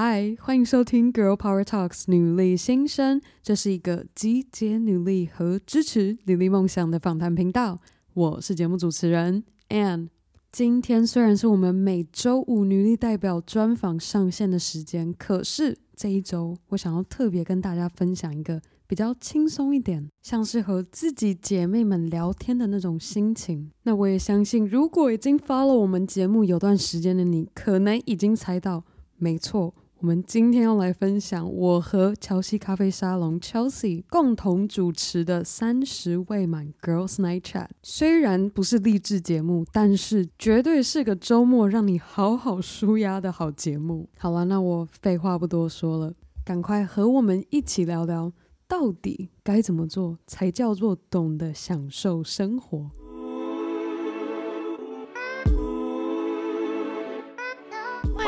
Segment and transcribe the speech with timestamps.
[0.00, 7.80] 嗨，欢迎收听 Girl Power Talks 女力新生，这是一个集结女力和支持女力梦想的访谈频道。
[8.14, 10.08] 我是节目主持人 Anne。
[10.52, 23.72] 今天虽然是我们每周五女力代表专访上线的时间，可是这一周我想要特别跟大家分享一个比较轻松一点，像是和自己姐妹们聊天的那种心情。
[23.82, 28.84] 那我也相信，如果已经发了我们节目有段时间的你，可能已经猜到。
[29.20, 37.66] 没错，我们今天要来分享我和乔西咖啡沙龙 Chelsea 共同主持的三十未满 Girls Night Chat。
[37.82, 44.08] 虽然不是励志节目，但是绝对是个周末让你好好舒压的好节目。
[44.16, 48.32] 好了，那我废话不多说了，赶快和我们一起聊聊，
[48.68, 52.88] 到底该怎么做才叫做懂得享受生活。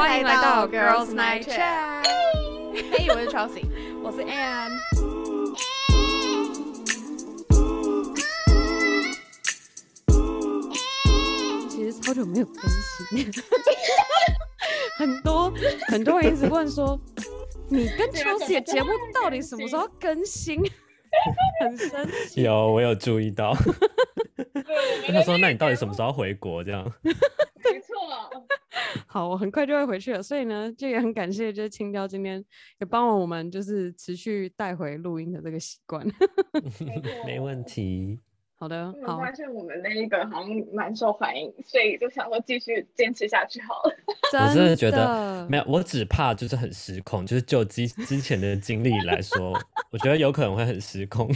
[0.00, 2.06] 欢迎来到 Girls Night Chat。
[2.72, 3.66] 嘿，我是 Chelsea，
[4.02, 4.70] 我是 Ann。
[11.68, 12.62] 其实好久没有更
[13.12, 13.30] 新，
[14.96, 15.52] 很多
[15.88, 16.98] 很多人一直问说，
[17.68, 20.62] 你跟 Chelsea 的节目到底什么时候更新？
[21.60, 22.44] 很生气。
[22.44, 23.54] 有，我有注意到。
[25.12, 26.90] 他说：“那你到底什么时候回国？”这样。
[29.12, 32.44] 好，我很快就会回去了，所以呢，就也很感谢，就是青椒今天
[32.78, 36.06] 也帮我们，就是持续带回录音的这个习惯。
[37.26, 38.20] 没问题。
[38.60, 39.16] 好的，好。
[39.16, 43.96] 我发现我们那一个好像蛮受欢迎，所以就想说继续坚持下去好了。
[44.38, 49.58] 我真的觉得没有，我只怕就是很失控，就是就之之前的经历来说，
[49.90, 51.26] 我觉得有可能会很失控。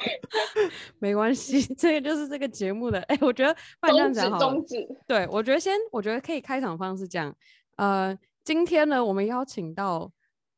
[0.98, 2.98] 没关系，这个就是这个节目的。
[3.02, 4.40] 哎、欸，我觉得不然这样讲好了。
[4.40, 4.88] 宗旨。
[5.06, 7.36] 对，我觉得先，我觉得可以开场方式这样。
[7.76, 10.10] 呃，今天呢，我们邀请到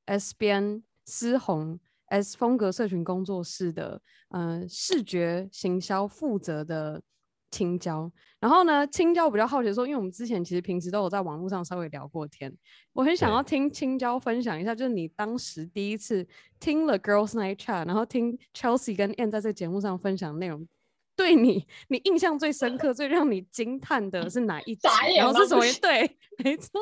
[0.05, 1.81] S 边思红。
[2.07, 7.03] S 风格社群工作室的呃视觉行销负责的
[7.51, 12.53] 青椒，然后呢，青椒我比较好奇说，因为我们之前其实平时都有在网络上稍微聊过天，
[12.93, 16.27] 我很想要听青椒分享一下，就是你当时第一次
[16.59, 20.67] 听了 Girls Night Chat，然后听 Chelsea 跟 Ann 在这个节目上分享的内容，
[21.15, 24.89] 对你你印象最深刻、最让你惊叹的是哪一集？
[25.17, 25.63] 然后是什么？
[25.81, 26.73] 对，没错。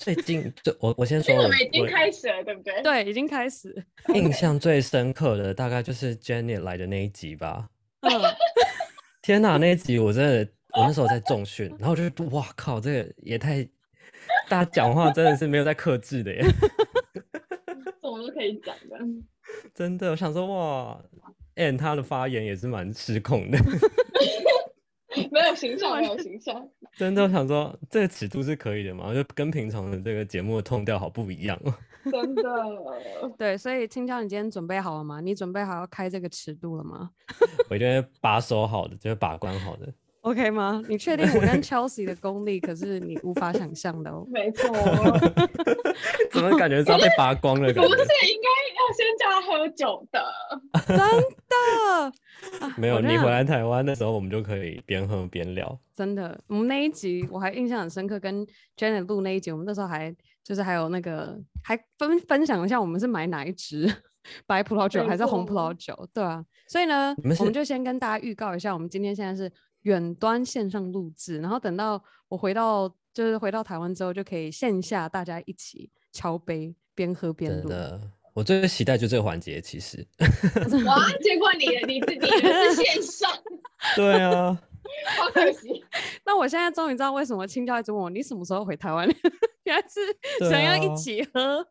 [0.00, 2.82] 最近，就我我先说，我们已经开始了，对不对？
[2.82, 3.84] 对，已经开始。
[4.14, 7.68] 印象最深刻的大概就是 Jenny 来的那一集吧。
[8.00, 8.10] 嗯、
[9.20, 13.62] 天哪，那一集我真的，我那时候在重训，然后就是，哇靠，这个也太，
[14.48, 16.42] 大家讲话真的是没有在克制的耶。
[16.42, 18.98] 什么都可以讲的。
[19.74, 20.98] 真的，我想说，哇
[21.56, 23.58] ，Ann 他的发言也是蛮失控的。
[25.32, 26.68] 没有形象， 没有形象。
[26.96, 29.12] 真的我想说，这个尺度是可以的吗？
[29.14, 31.74] 就跟平常的这个节目的 tone 调好不一样哦。
[32.10, 32.42] 真的。
[33.36, 35.20] 对，所以青椒，你今天准备好了吗？
[35.20, 37.10] 你准备好要开这个尺度了吗？
[37.68, 39.92] 我觉得把守好的，就是把关好的。
[40.22, 40.82] OK 吗？
[40.86, 44.26] 你确定我跟 Chelsea 的功力可是你无法想象的哦。
[44.30, 44.68] 没错。
[46.30, 47.72] 怎么感觉是要被扒光了？
[47.72, 50.22] 不是，应该要先叫他喝酒的。
[50.86, 52.12] 真的。
[52.76, 55.78] 没有，你回来台湾的时候，我们就可以边喝边聊。
[55.94, 60.14] 真的，我们那一集我还印象很深刻，跟 Janet 录那一集，我们那时候还
[60.44, 63.90] 就是还有那个还分分享一下，我们是买哪一支
[64.46, 66.08] 白葡萄酒还是红葡萄酒？
[66.12, 69.50] 对啊，所以呢，我们就先跟大家预告一下，我们今天现在是。
[69.82, 77.70] 远端线上录制，然后等到我回到就是回到台湾之后，就可以线下大家一起敲杯，边喝边录。
[78.32, 80.06] 我最期待就这个环节，其实。
[80.86, 83.30] 哇，结果你你自己是线上。
[83.96, 84.56] 对啊。
[85.18, 85.84] 好可惜。
[86.24, 89.08] 那我现在终于知道为什么青椒一直问我你什么时候回台湾，
[89.64, 91.66] 原来是想要一起喝。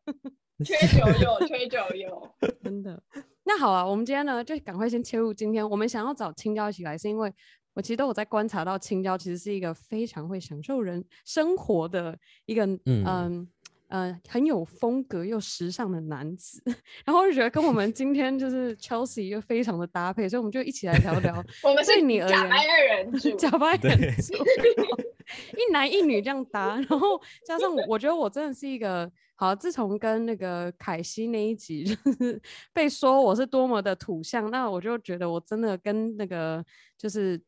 [0.65, 2.29] 缺酒友，缺酒友。
[2.61, 3.01] 真的。
[3.45, 7.33] 那好啊，我们今天呢就赶快先切入今天，我们想要找青椒一起来，是因为。
[7.73, 13.49] 我其实都有在观察到，青椒其实是一个非常会享受人生活的一个嗯嗯、
[13.87, 16.61] 呃、很有风格又时尚的男子，
[17.05, 21.43] 然后我就觉得跟我们今天就是 Chelsea 又非常的搭配，所以我们就一起来聊聊。
[21.63, 29.55] 我们是你 假白二人组，假扮二人组，一男一女这样搭，然后加上我，我觉得我真的是一个好。
[29.55, 32.41] 自从跟那个凯西那一集就是
[32.73, 36.63] 被说我是多么的土象，那我就觉得我真的跟那个
[36.97, 37.41] 就是。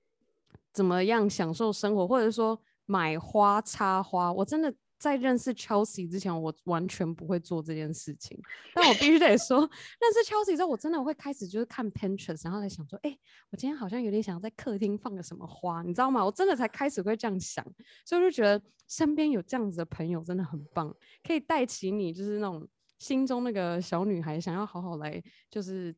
[0.73, 8.39] 怎么样享受生活，或者说买花插花，我真的在认识 Chelsea 之前，我完全不会做这件事情。
[8.73, 9.59] 但我必须得说，
[9.99, 13.17] 认识 Chelsea 之后，我真的会开始就是看 Pinterest，然后在想说，哎、
[13.49, 16.23] 我今天好像有点想要在客厅放个什么花，你知道吗？
[16.23, 17.65] 我真的才开始会这样想，
[18.05, 22.67] 所以我就觉得身边有这样子的朋友真的很棒，可以带起你就是那种
[22.99, 25.95] 心中那个小女孩想要好好来就是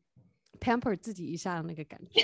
[0.60, 2.22] pamper 自己一下的那个感觉。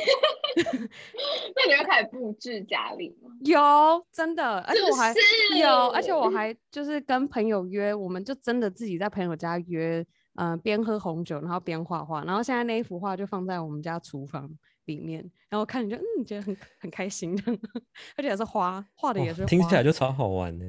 [1.55, 3.31] 那你要开始布置家里吗？
[3.45, 5.15] 有，真的，而且我还
[5.61, 10.05] 有，而且我还就是跟朋友约，我们就真的自己在朋友家约，
[10.35, 14.51] 嗯、呃，边喝红酒，然后边画画，然后现在那一幅画就放在我们家厨房
[14.87, 17.41] 里面，然后看你就嗯，觉得很很开心，
[18.17, 20.65] 而且也是花，画的也是花，听起来就超好玩呢，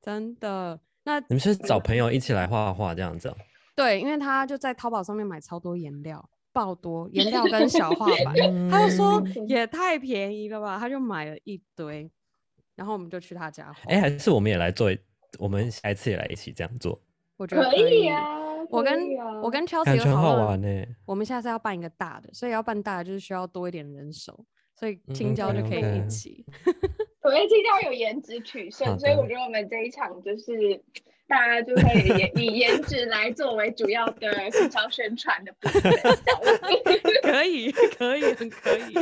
[0.00, 0.80] 真的。
[1.04, 3.30] 那你们是找朋友一起来画画这样子？
[3.76, 6.26] 对，因为他就在淘宝上面买超多颜料。
[6.52, 8.34] 爆多颜料跟 小画板，
[8.70, 12.10] 他就说也太便宜了吧，他就买了一堆，
[12.74, 13.78] 然后我们就去他家画。
[13.86, 14.90] 哎、欸，还是我们也来做，
[15.38, 17.00] 我们下一次也来一起这样做。
[17.36, 18.38] 我觉得可以，可以啊，
[18.70, 19.00] 我跟
[19.42, 20.84] 我跟 Chelsea 感觉好玩呢。
[21.06, 26.44] 我们下次要办一个大的，所以要办大的就是需要多一点人手，所以青椒就可以一起。
[27.22, 30.82] 我觉得青椒有颜值取胜，所以我觉得我们这一场就是。
[31.28, 32.08] 大家就可以
[32.42, 35.82] 以颜值来作为主要的社交宣传的部分，
[37.22, 38.94] 可以，可以，很可以，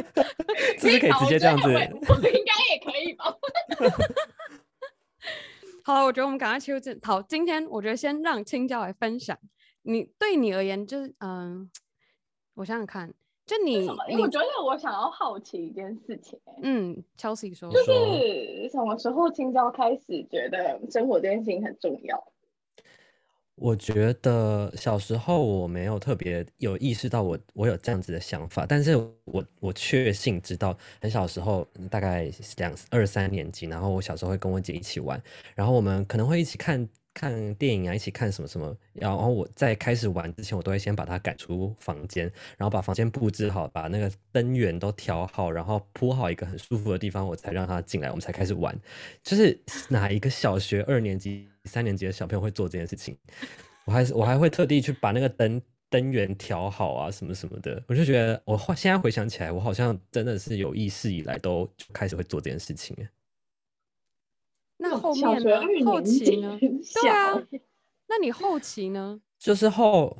[0.77, 1.69] 是不是可以直接这样子？
[1.69, 1.73] 我
[2.29, 3.33] 应该也可以吧。
[5.85, 6.99] 好了，我觉得我们赶快切入正。
[7.03, 9.39] 好，今天我觉得先让青椒来分享。
[9.83, 11.71] 你对你而言，就是嗯，
[12.55, 13.15] 我想想看。
[13.47, 22.33] 就你，因为我觉得我想要好奇一件事情，欸，嗯，Chelsea 说，就是什么时候青椒开始觉得生活这件事情很重要？
[23.55, 35.23] 我觉得小时候我没有特别有意识到我我有这样子的想法，但是我我确信知道，很小时候大概两二三年级，然后我小时候会跟我姐一起玩，
[35.55, 36.89] 然后我们可能会一起看。
[37.17, 48.79] 看电影啊，一起看什么什么，然后我在开始玩之前，我都会先把他赶出房间，然后把房间布置好，把那个灯源都调好，然后铺好一个很舒服的地方，我才让他进来，我们才开始玩。
[49.23, 49.59] 就是
[49.89, 53.17] 哪一个小学二年级、三年级的小朋友会做这件事情？
[53.87, 57.83] 我还是我还会特地去把那个灯灯源调好啊，什么什么的。
[57.87, 62.95] 我就觉得，我现在回想起来，我好像真的是有意识以来都开始会做这件事情。
[64.79, 65.61] 那后面呢？
[65.85, 66.59] 后期呢？
[66.61, 67.35] 对啊，
[68.09, 69.21] 那你后期呢？
[69.39, 70.17] 就是后，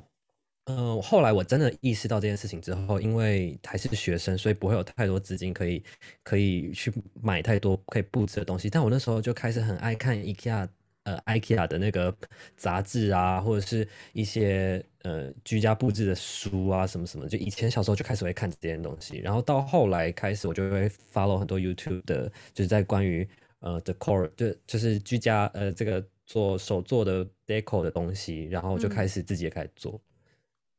[0.65, 5.83] 嗯、呃，后来我真的意识到这件事情之后，因为还是学生，所以不会有太多资金可以
[6.23, 8.71] 可以去买太多可以布置的东西。
[8.71, 10.69] 但我那时候就开始很爱看 IKEA，
[11.05, 12.15] 呃，IKEA 的那个
[12.57, 17.29] 杂志啊，或者是一些呃居家布置的书啊，什么什么。
[17.29, 23.29] 就以前小时候就开始会看这些东西，然后到后来开始，我就会 follow 很多 YouTube 的，就是在关于。
[23.61, 30.01] 呃，decor 就就是居家呃，这个做手做的 decor 的东西，然后就开始自己也开始做，嗯、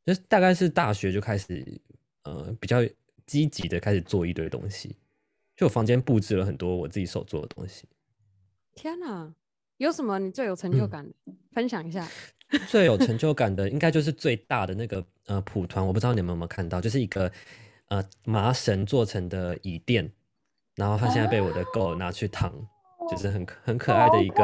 [0.06, 1.82] 就是大概是大学就开始
[2.24, 2.78] 呃比较
[3.26, 4.96] 积极的开始做一堆东西，
[5.56, 7.88] 就我房间布置了很多我自己手做的东西。
[8.76, 9.34] 天哪，
[9.78, 11.14] 有什么你最有成就感的？
[11.26, 12.08] 嗯、分享一下。
[12.70, 17.30] 最有成就感的应该就是最大的那个呃蒲团，我不知道你们有没有看到，就是一个
[17.88, 20.10] 呃麻绳做成的椅垫。
[20.78, 24.44] 然后他现在被我的狗拿去躺，哦、就是很很可爱的一个。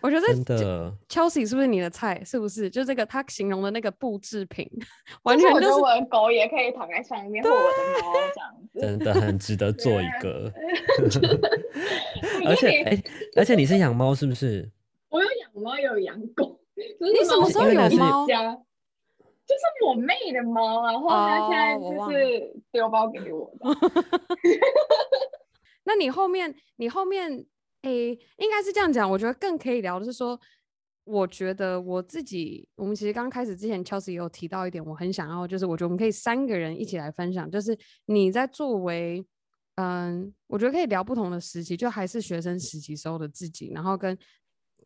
[0.00, 2.22] 我觉得真的，Chelsea 是不是你的菜？
[2.24, 2.70] 是不是？
[2.70, 4.68] 就这个他形容的那个布制品，
[5.24, 8.80] 完全就是我的狗也可以躺在上面，或我的猫这样子。
[8.80, 10.52] 真的很值得做一个。
[12.46, 13.02] 而且，哎，
[13.36, 14.70] 而且你是养猫是不是？
[15.08, 16.60] 我有养猫，有养狗。
[16.76, 18.26] 你什么时候有猫？
[19.48, 23.66] 就是我妹的猫，然后她现在就是丢包给我的。
[23.66, 23.74] Oh,
[25.84, 27.46] 那你后面，你后面，
[27.80, 29.10] 诶、欸，应该是这样讲。
[29.10, 30.38] 我觉得更可以聊的是说，
[31.04, 37.74] 我觉得我自己，我们其实刚开始之前，Chelsea 也有提到一点，我很想要，就是我觉得我们可以三个人一起来分享，就是
[38.04, 39.24] 你在作为，
[39.76, 44.14] 嗯，我觉得可以聊不同的时期，就还是学生时期时候的自己，然后跟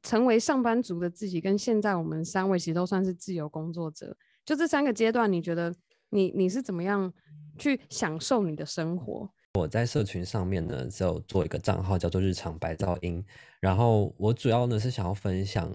[0.05, 4.17] 成为上班族的自己，跟现在我们三位其实都算是自由工作者。
[4.45, 5.75] 就这三个阶段，你觉得
[6.11, 7.13] 你你是怎么样
[7.59, 9.31] 去享受你的生活？
[9.55, 13.23] 我在社群上面呢，就做一个账号叫做“日常白噪音”，
[13.61, 15.71] 然后我主要呢是想要分享，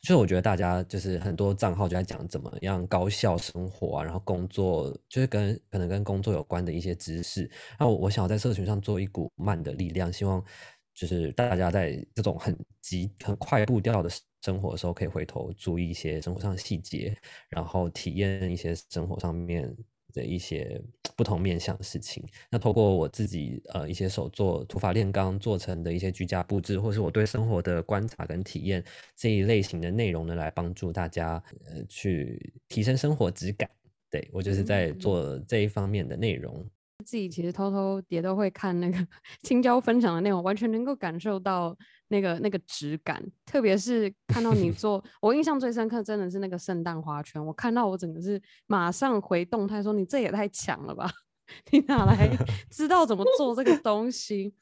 [0.00, 7.42] 就是我觉得大家就是很多账号就在讲怎么样高效生活啊，然后工作就是跟可能跟工作有关的一些知识，
[7.78, 10.44] 然后我想要在社群上做一股慢的力量，希望
[10.92, 14.10] 就是大家在这种很急很快步调的。
[14.42, 17.16] 生活的时候可以回头注意一些生活上的细节，
[17.48, 19.74] 然后体验一些生活上面
[20.12, 20.82] 的一些
[21.16, 22.22] 不同面向的事情。
[22.50, 28.84] 那透过我自己呃一些手作土法炼钢做成的一些居家布置，或是我对生活的观察跟体验
[29.16, 33.70] 这一类型的内容呢，来帮助大家呃去提升生活质感。
[34.10, 36.54] 对，我就是在做这一方面的内容。
[36.58, 36.70] 嗯
[37.04, 38.96] 自己其实偷偷也都会看那个
[39.42, 41.76] 青椒分享的内容，完全能够感受到
[42.12, 43.20] 那个那个质感。
[43.44, 47.44] 特别是 看到你做，我印象最深刻真的是那个圣诞花圈。
[47.44, 51.10] 我看到我整个是马上回动态说：“你这也太强了吧！
[51.72, 52.28] 你哪来
[52.70, 54.54] 知道怎么做这个东西？”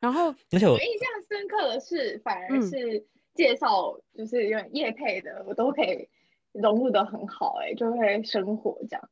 [0.00, 6.08] 然后，而且我印象深刻的是，反而是介绍就是有业配的，我都可以。
[6.52, 9.10] 融入的很好，欸，哎，就会生活这样。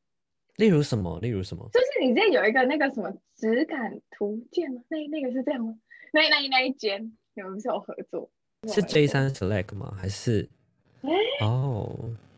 [0.55, 1.19] 例如什么？
[1.19, 1.67] 例如什么？
[1.73, 4.81] 就是你这有一个那个什么质感图鉴吗？
[4.87, 5.75] 那那个是这样吗？
[6.13, 8.29] 那那那一间你们不是有合作？
[8.67, 9.93] 是 J 三 Select 吗？
[9.97, 10.49] 还是？
[11.41, 11.89] 哦，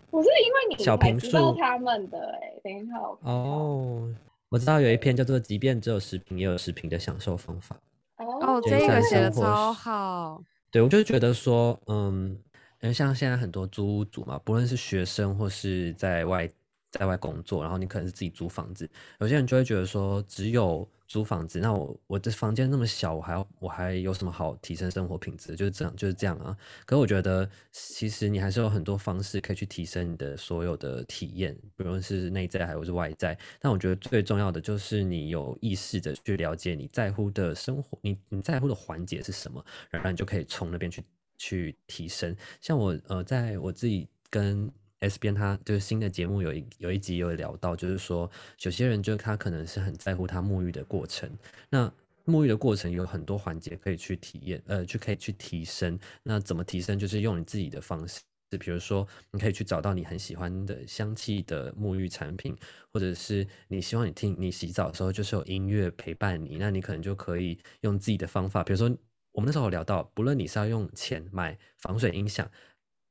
[0.10, 4.14] 我是因为你小平知道他们的哎、欸，等一下我哦，
[4.50, 7.80] 我知道有一篇叫做“即便只有十坪，也有十坪的享受方法”。
[8.18, 10.42] 哦，这个写的超好。
[10.72, 12.38] 对，我就觉得说，嗯。
[12.82, 16.48] 因为像现在很多租屋族嘛，不论是学生或是在外
[16.92, 18.88] 在外工作，然后你可能是自己租房子，
[19.20, 25.56] 有些人就会觉得说，只有租房子，那我我的房间那么小，我还要我还有什么好提升生活品质？
[25.56, 26.56] 就是这样就是这样啊。
[26.86, 33.38] 可是我觉得，其实你还是有很多方式可以去提升你的所有的体验，不论是内在还是外在。
[33.60, 41.04] 但我觉得最重要的就是你有意识的去了解你在乎的生活，你你在乎的环节是什么，然后你就可以从那边去。
[41.38, 44.72] 去提升，像我呃，在我自己跟
[45.08, 48.30] S 边他就是新的节目有一有一集有聊到，就是说
[48.62, 51.30] 有些人就他可能是很在乎他沐浴的过程，
[51.70, 51.92] 那
[52.26, 55.98] 沐浴的过程有很多环节可以去体验，呃，去可以去提升。
[56.24, 56.98] 那怎么提升？
[56.98, 58.22] 就是用你自己的方式，
[58.60, 62.56] 比如说你可以去找到你很喜欢的香气的沐浴产品，
[62.92, 68.96] 或者是你希望你听你洗澡的时候就是有音乐陪伴你，那你可能就可以用自己的方法，比如说。
[69.36, 72.50] 我们那时候有聊到，不论你是要用钱买防水音响，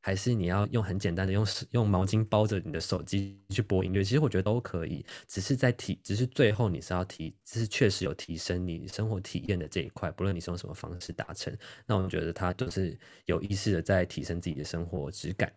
[0.06, 5.02] 还是你要用很简单的用用毛巾包着你的手机去播音乐，其实我觉得都可以。
[5.26, 10.11] 只是在提，只是最后你是要提，只是确实有提升你生活体验的这一块。
[10.11, 11.56] 不论你是用什么方式达成，
[11.87, 12.94] 那我觉得它就是
[13.25, 15.50] 有意识的在提升自己的生活质感。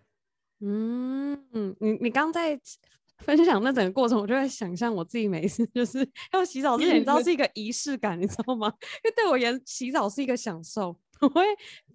[0.61, 2.57] 嗯嗯，你你刚在。
[3.25, 8.71] 分享那整个过程，我就在想象我自己每一次就是要洗澡之前，你知道是一个仪式感，你知道吗？
[9.03, 10.95] 因为对我而言，洗澡是一个享受。
[11.21, 11.41] 我会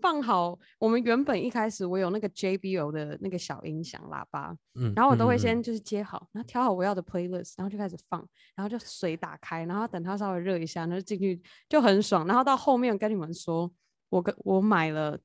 [0.00, 12.26] 放好我们原本一开始我有那个 JBL 的那个小音响喇叭，嗯，然后我都会先就是接好，然后调好我要的 playlist，然后就开始放，然后就水打开，然后等它稍微热一下，然后进去就很爽。
[12.26, 13.70] 然后到后面跟你们说，
[14.08, 15.18] 我跟我买了。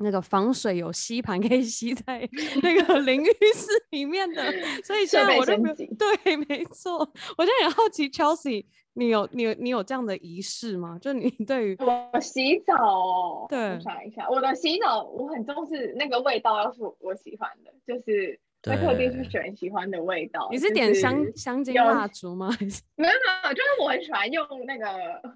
[0.00, 2.28] 那个防水有吸盘可以吸在
[2.62, 4.42] 那个淋浴室里面的，
[4.82, 5.54] 所以现在我就
[5.96, 6.98] 对，没错。
[7.38, 8.64] 我就很好奇，Chelsea，
[8.94, 10.98] 你有你有你有这样的仪式吗？
[11.00, 18.40] 就你对于我洗澡哦，对，我想一下，我的洗澡我很重视那个味道，要是我喜欢的，就是。
[18.64, 20.48] 会特别去选喜欢的味道。
[20.50, 22.50] 你是点香香精蜡烛吗？
[22.50, 24.86] 还是没有没有，就是我很喜欢用那个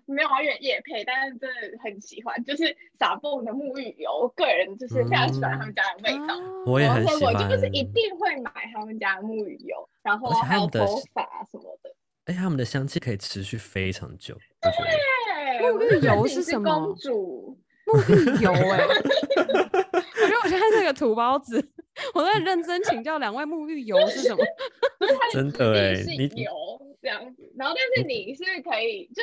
[0.05, 2.65] 没有业业配，但是真的很喜欢，就是
[2.99, 6.35] Sabon 的沐浴油，我个人就是非常喜欢他们家的味道。
[6.39, 7.35] 嗯、我也很喜欢。
[7.35, 11.95] 我就是一定会买他们家的沐浴油，然后还有头发什么的。
[12.27, 14.35] 哎，他们的香气可以持续非常久。
[14.61, 14.71] 对，
[15.71, 16.65] 沐浴油是什么？
[16.65, 21.71] 公主沐浴油哎、欸， 我觉得我现在是个土包子。
[22.13, 24.45] 我在认真请教两位，沐浴油是什么？
[25.33, 26.51] 真的哎，你油
[27.01, 29.23] 这样子，然后但是你是可以，就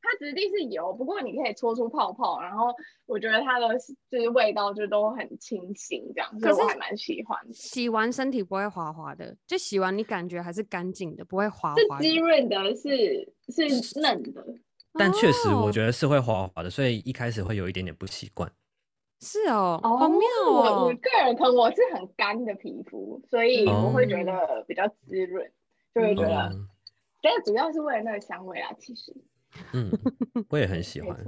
[0.00, 2.72] 它质地是油，不过你可以搓出泡泡，然后
[3.04, 3.68] 我觉得它的
[4.10, 7.38] 就是味道就都很清新，这样，所以我还蛮喜欢。
[7.52, 12.00] 洗完身体不会滑滑的，就洗完你感觉还是干净的，不会滑滑。
[12.00, 14.42] 是滋润的是，是是嫩的，
[14.98, 18.50] 但确实我觉得是会滑滑的，所以一开始会有一点点不习惯。
[19.20, 20.52] 是哦，好妙哦！
[20.52, 25.50] 我我个人可能我是很干的皮肤，所以我会觉得比较滋润，
[25.94, 26.52] 就会觉得，
[27.22, 29.14] 但主要是为了那个香味啊，其实。
[29.72, 29.90] 嗯，
[30.50, 31.18] 我也很喜欢。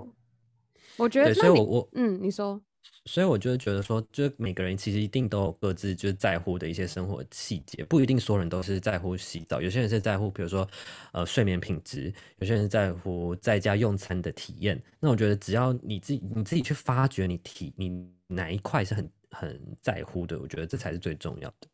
[0.99, 2.61] 我觉得，所以我我嗯，你说。
[3.05, 10.69] 所以我就觉得说，就是每个人其实一定都有各自就是在乎的一些生活细节，不一定所有人都是在乎洗澡，有些人是在乎，比如说
[11.13, 14.83] 呃睡眠品质，有些人是在乎在家用餐的体验。
[15.01, 17.91] 那我觉得只要你自己你自己去发掘你体你
[18.27, 21.69] 哪一块是很很在乎的，我觉得这才是最重要的。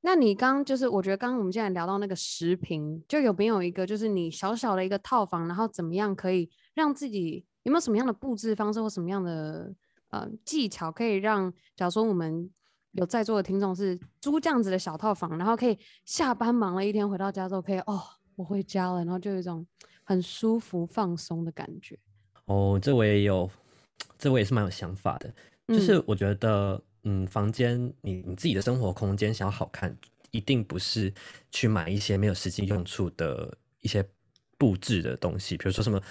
[0.00, 9.72] 那你刚就是我觉得刚刚我们现在聊到那个食品，就有没有一个就是你小小的一个套房，然后怎么样可以让自己有没有什么样的布置方式或什么样的？
[10.10, 12.50] 呃，技巧可以让，假如说我们
[12.92, 18.02] 有在座的听众是租这样子的小套房，然后可以下班忙了一天回到家之后，可以哦，
[18.34, 19.64] 我回家了，然后就有一种
[20.02, 21.96] 很舒服放松的感觉。
[22.46, 23.48] 哦，这我也有，
[24.18, 25.32] 这我也是蛮有想法的。
[25.68, 29.96] 就是我觉得，嗯，嗯，房间你你自己的生活空间想要好看，
[30.32, 31.14] 一定不是
[31.52, 34.04] 去买一些没有实际用处的一些
[34.58, 36.02] 布置的东西，比如说什么。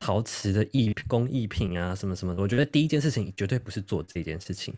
[0.00, 4.72] 陶瓷的艺工艺品啊，什么什么的，我觉得第一件事情绝对不是做这件事情，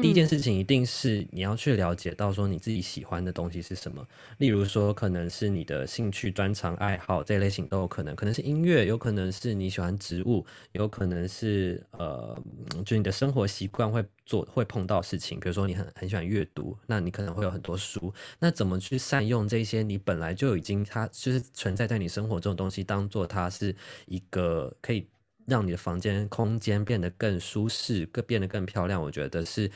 [0.00, 4.06] 第一件事情一定是你要去了解到说你自己喜欢的东西是什么。
[4.36, 12.40] 例如说，可能是你的兴趣、专长、爱好这类型都有可能，可能是音乐，有可能是你喜欢植物，有可能是呃，
[12.84, 18.12] 就你的生活习惯会做会碰到事情，比如说你很很喜欢阅读，那你可能会有很多书。
[18.38, 25.08] 那怎么去善用这些你本来就已经它就是存在在你生活中的东西，当做它是一个可以
[25.46, 29.00] 让你的房间空间变得更舒适、更变得更漂亮？
[29.00, 29.70] 我觉得是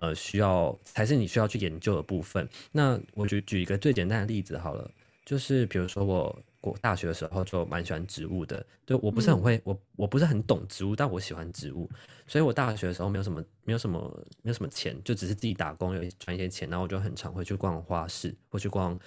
[0.00, 2.48] 呃需要才是你需要去研究的部分。
[2.72, 4.90] 那我举举一个最简单的例子好了，
[5.26, 6.42] 就是比如说我。
[6.60, 11.88] 我大学的时候就蛮喜欢植物的，对，我不是很会，嗯、我我不是很懂植物，但我喜欢植物，
[12.26, 18.98] 所以我大学的时候没有什么没有什么没有什么钱，就只是自己打工有赚一些钱，然后我就很常会去逛花市，或去逛，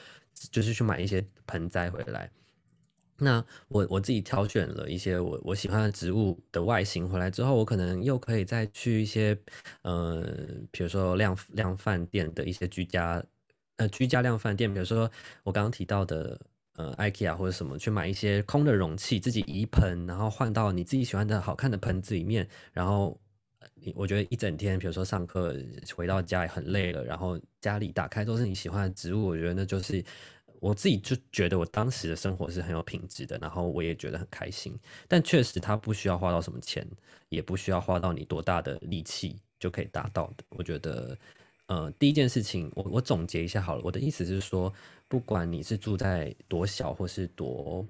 [0.49, 2.31] 就是去买一些盆栽回来。
[3.17, 9.37] 那我我自己挑选了一些我我喜欢的植物的外形回来之后，我可能又可以再去一些，
[9.81, 10.25] 呃，
[10.71, 13.21] 比如说量量饭店的一些居家
[13.75, 15.11] 呃居家量饭店，比如说
[15.43, 16.39] 我刚刚提到的。
[16.81, 22.47] 呃，IKEA 或者什么去买一些空的容器，自己移盆，然后换到你自己喜欢的好看的盆子里面。
[22.73, 23.19] 然后，
[23.93, 25.55] 我觉得一整天，比如说上课
[25.95, 30.03] 回到家也很累了，然后家里打开都是你喜欢的植物，我觉得那就是
[30.59, 34.75] 我自己就觉得我当时的生活是很有品质的，然后我也觉得很开心。
[35.07, 36.87] 但确实，它不需要花到什么钱，
[37.29, 40.43] 也不需要花到你多大的力气就可以达到的。
[40.49, 41.17] 我觉得，
[41.71, 44.73] 呃，第一件事情，我我总结一下好了，我的意思是说。
[45.11, 47.85] 不管你是住在多小或是多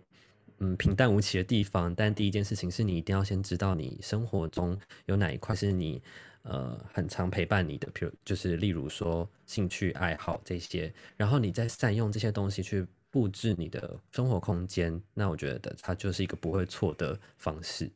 [0.57, 6.01] 嗯平淡无奇的地方，但第一件事情是你一定要先知道你生活中有哪一块是你
[6.41, 17.87] 呃很常陪伴你的，比如就是例如说兴趣爱好这些，然后你再善用这些东西去布置你的生活空间，那我觉得它就是一个不会错的方式。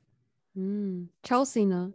[0.53, 1.91] 嗯，Chelsea 呢？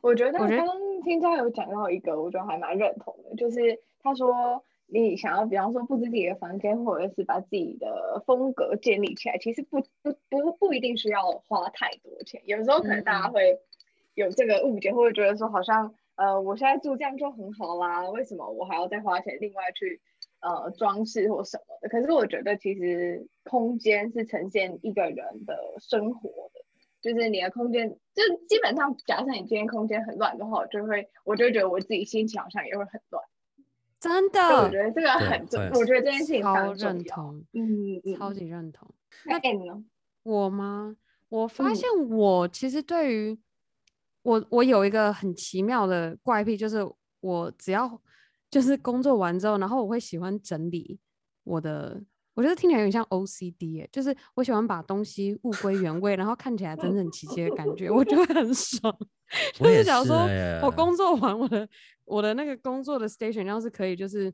[0.00, 0.66] 我觉得刚刚
[1.04, 4.64] 听他有讲到一个，我觉得还蛮认同的，就是他说。
[4.86, 12.42] 你想要，比方说布置自己的房间，或者是把自己的风格建立起来，其实不不不不一定需要花太多钱。
[12.44, 13.58] 有时候可能大家会
[14.14, 20.02] 有这个误解，或者觉得说好像呃，我现在住这样就很好啦，为什么我还要再花钱另外去
[20.40, 21.88] 呃装饰或什么的？
[21.88, 26.60] 可是我觉得其实空间是呈现一个人的生活的，
[27.04, 33.22] 就是你的空间，就基本上假设你今天空间很乱的话，我就会我就觉得我自己心情好像也会很乱。
[34.00, 38.88] 真的，我觉得这个很重，我觉得这件事情超认同，嗯嗯，超级认同。
[39.26, 39.84] 那 Anne 呢？
[40.22, 40.96] 我吗？
[41.28, 43.38] 我发现我其实对于、嗯、
[44.22, 46.78] 我，我有一个很奇妙的怪癖，就是
[47.20, 48.00] 我只要
[48.50, 50.98] 就是工作完之后，然后我会喜欢整理
[51.42, 52.02] 我的。
[52.34, 58.94] 我觉得听起来有点像 OCD 欸，就是我喜欢把东西物归原位，然后看起来整整齐齐的感觉，我就会很爽。
[59.54, 60.16] 就是假如说
[60.62, 61.68] 我工作完，我的
[62.04, 64.28] 我的那个工作的 station 要是可以，就是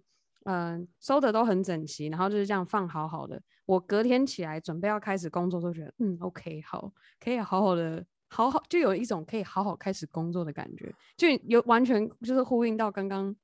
[0.44, 13.36] 嗯、呃、收的都很整齐，然后就是这样放好好的，我隔天起来准备要开始工作，都觉得嗯 OK 好，可以好好的好好，就有一种可以好好开始工作的感觉，就有完全就是呼应到刚刚。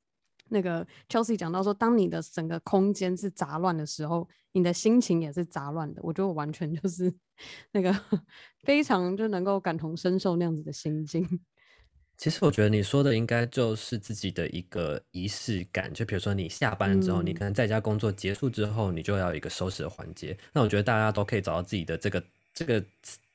[0.48, 6.00] 那个 Chelsea 讲到说，当你的整个空间是杂乱的时候，你的心情也是杂乱的。
[6.02, 7.12] 我觉得我完全就是
[7.72, 7.94] 那个
[8.62, 11.26] 非常就能够感同身受那样子的心境。
[12.16, 20.36] 其实我觉得你说的应该就是自己的一个仪式感，就比如说你下班之后，嗯、你可能在家工作结束之后，你就要有一个收拾的环节。
[20.52, 22.82] 那我觉得大家都可以找到自己的这个这个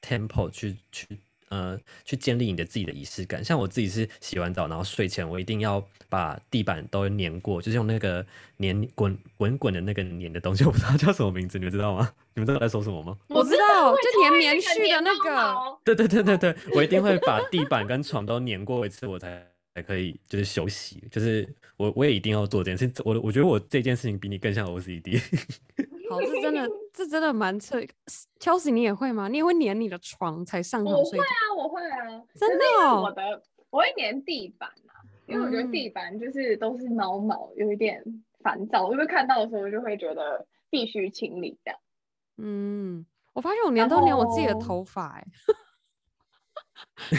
[0.01, 1.07] tempo 去去。
[1.51, 3.43] 呃，去建立你的自己的仪式感。
[3.43, 8.25] 像我自己是洗完澡，然后睡前我一定要把地板都粘过，就是用那个
[8.59, 12.09] 粘滚滚滚的那个粘的东西，我不知道叫什么名字，你们知道吗？
[12.33, 13.17] 你们知道我在说什么吗？
[13.27, 15.55] 我知道，就粘棉絮的那个。
[15.83, 21.03] 对对对对对，我一定会把地板跟床都粘过一次，我才才可以就是休息。
[21.11, 23.01] 就是我我也一定要做这件事。
[23.05, 25.19] 我我觉得我这件事情比你更像 OCD。
[26.09, 27.79] 好，这真的， 这真的蛮扯。
[28.39, 29.27] Chelsea，你也会吗？
[29.27, 31.17] 你也会粘你的床才上床睡？
[31.17, 33.03] 我会啊，我会啊，真的哦。
[33.03, 38.03] 我的我会粘地板啊，因为我觉得地板就是都是毛毛，有一点
[38.41, 38.85] 烦躁。
[38.85, 41.79] 我就看到的时候，就会觉得必须清理这样。
[42.37, 45.25] 嗯，我发现我粘都粘我自己的头发，哎。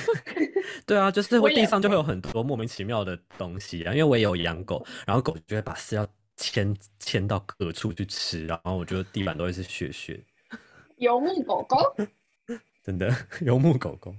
[0.86, 10.22] 对啊，就是会地上就会有很多莫名其妙的东西啊，因为我也有养狗，然后狗就会把饲料牵牵到各处去吃，然后我觉得地板都会是血血。
[10.98, 11.76] 游牧狗狗，
[12.82, 14.14] 真的游牧狗狗。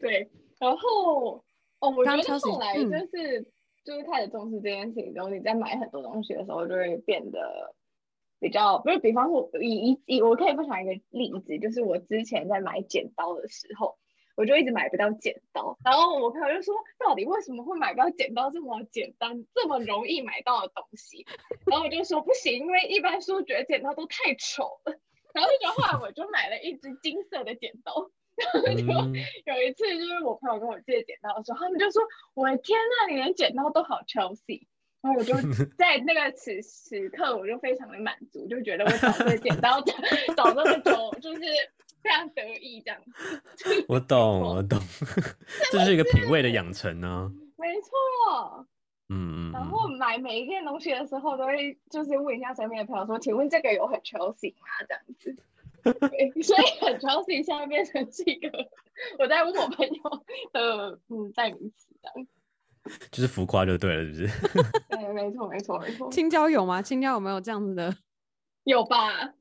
[0.00, 1.42] 对，然后
[1.80, 3.46] 哦，我觉得后来就是、嗯、
[3.84, 7.74] 就是开始重视这件事情之后，你在买很多东西的时候就会变得。
[8.40, 13.98] 比较不是，比方说以以我可以分享一个例子，就是我之前在买剪刀的时候，
[14.38, 21.26] 我就一直买不到剪刀，然后我朋友就说，到底为什么会买不到剪刀这么简单、这么容易买到的东西？
[21.66, 24.96] 然后我就说不行，因为一般说觉得剪刀都太丑了，
[25.34, 32.00] 然后就后来我就买了一支金色的剪刀，然后就有一次就是我朋友跟我借剪刀的时候，他们就说，
[32.34, 34.68] 我的天呐，你连剪刀都好 Chelsea。
[35.00, 35.32] 然后我就
[35.78, 39.94] 在那个此时刻，我就非常的满足，就觉得我找这个剪刀找
[40.36, 41.40] 找这么久，就是
[42.02, 43.00] 非常得意这样。
[43.88, 44.78] 我懂，我懂，
[45.72, 47.32] 这是一个品味的养成呢、啊。
[47.56, 48.66] 没错。
[49.08, 49.52] 嗯嗯。
[49.52, 55.36] 然后买每一件东西的时候，都会就是问一下身边的朋友说：“请问这个有很 Chelsea 吗？”这样子。
[56.42, 58.50] 所以很 Chelsea 现在变成是一个
[59.18, 62.26] 我在问我朋友的嗯代名词这样。
[63.10, 64.28] 就是浮夸就对了，是不是？
[64.88, 66.10] 对，没错，没错，没错。
[66.10, 66.82] 青椒有吗？
[66.82, 67.94] 青椒有没有这样子的？
[68.64, 69.32] 有吧。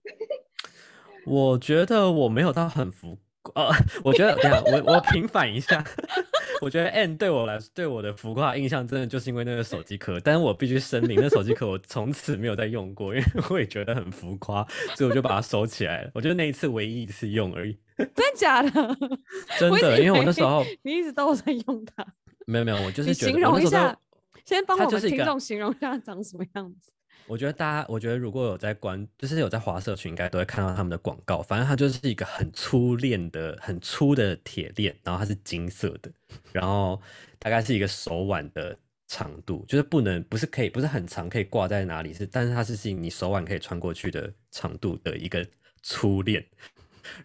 [1.28, 3.70] 我觉得我没有到很浮夸，
[4.04, 5.84] 我觉得等下我我平反一下，
[6.62, 16.12] 我觉得 Anne 对我来说，对我的浮夸印象真的就是因为那个手机壳，但是我必须声明，那手机壳我从此没有再用过，因为我也觉得很浮夸，所以我就把它收起来了。
[16.14, 17.78] 我觉得那一次唯一一次用而已。
[17.98, 18.72] 真的假的？
[19.60, 22.06] 真的，因为我那时候你一直都在用它。
[22.46, 23.98] 没有没有，我就是觉得形容一下，
[24.46, 26.92] 先帮我们听众形容一下长什么样子。
[27.28, 31.42] 我觉得大家，我觉得如果有在关，就是有在华社群，应该都会看到他们的广告。
[31.42, 36.10] 反正它就是一个很粗链的、很粗的铁链，然后它是金色的，
[36.54, 37.00] 然后
[37.38, 45.46] 大概是一个手腕的长度，就是不能不是可以不是很长，可以挂在哪里是，但是它是是你手腕可以穿过去的长度的一个
[45.84, 46.46] 粗链，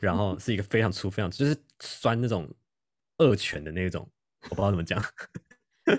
[0.01, 2.49] 然后是一个非常粗、非常就是拴那种
[3.19, 4.09] 恶犬的那种。
[4.45, 5.01] 我不知道怎么讲，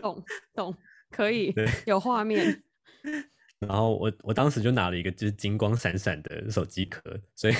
[0.02, 0.22] 懂
[0.54, 0.76] 懂
[1.10, 1.54] 可以，
[1.86, 2.62] 有画面。
[3.67, 7.02] 然后我我当时就拿了一个就是金光闪闪的手机壳，
[7.36, 7.54] 所以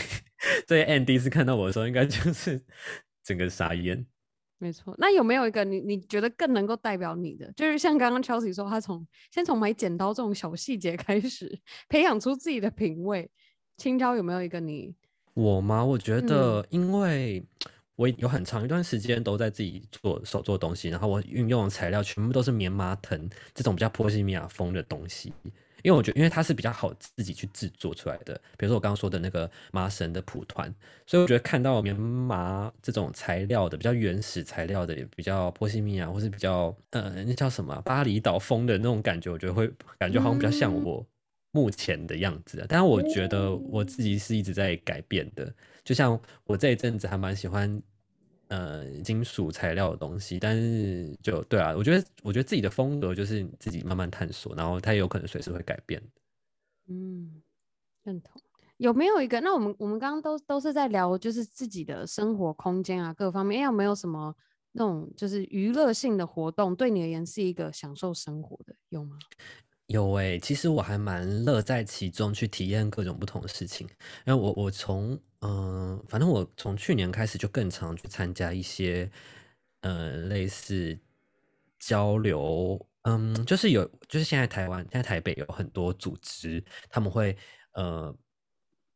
[0.68, 2.62] 所以 Andy 第一次看到我的时候，应该就是
[3.24, 4.06] 整个傻眼。
[4.58, 7.52] 没错，那有没有一个你你觉得更能够代表你的？
[7.56, 13.30] 就是像刚刚 Chelsea 说，他从先从买剪刀这种小细节开始，培养出自己的品味。
[13.78, 14.94] 青椒有没有一个你？
[15.34, 15.84] 我吗？
[15.84, 17.40] 我觉得因为。
[17.40, 25.32] 嗯我有很长一段时间都在自己做手做东西，然后我运用的材料全部都是棉麻藤这种比较波西米亚风的东西，
[25.84, 30.74] 因为我觉得因为它是比较好自己去制作出来的，比如说我刚刚说的那个麻绳的蒲团，
[31.06, 39.70] 所以我觉得看到棉麻这种材料的比较原始材料的，也比较波西米亚或是比较呃那叫什么巴厘岛风的那种感觉，我觉得会
[40.00, 41.06] 感觉好像比较像我
[41.52, 45.54] 目前的样子，但是我觉得我自己是一直在改变的。
[45.84, 47.82] 就像我这一阵子还蛮喜欢，
[48.54, 56.00] 呃，金属材料的东西，但是就对啊，我觉得我觉得自己的风格就是自己慢慢探索，然后它也有可能随时会改变。
[56.88, 57.42] 嗯，
[58.04, 58.40] 认同。
[58.78, 59.42] 有没有一个？
[59.42, 64.36] 那我们我们刚刚都都是在聊，就是自己的生活空间啊，各方面，有没有什么
[64.74, 69.18] 那种就是娱乐性的活动，对你而言是一个享受生活的，有吗？
[69.88, 73.88] 有诶、欸，其实我还蛮乐在其中，去体验各种不同的事情。
[74.28, 79.12] 因为我我从嗯、反正我从去年开始就更常去参加一些
[79.82, 80.98] 呃类似
[81.80, 87.36] 交流，嗯，就是有就是现在台湾现在台北有很多组织，他们会
[87.74, 88.16] 呃